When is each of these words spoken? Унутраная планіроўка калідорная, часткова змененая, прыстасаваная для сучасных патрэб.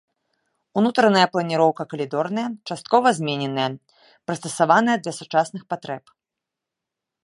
Унутраная 0.79 1.25
планіроўка 1.35 1.83
калідорная, 1.91 2.47
часткова 2.71 3.07
змененая, 3.19 3.69
прыстасаваная 4.25 4.97
для 5.05 5.13
сучасных 5.23 5.63
патрэб. 5.75 6.03